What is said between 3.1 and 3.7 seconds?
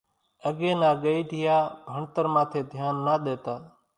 ۮيتا۔